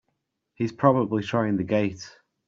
He's 0.55 0.71
probably 0.71 1.21
trying 1.21 1.57
the 1.57 1.63
gate! 1.63 2.09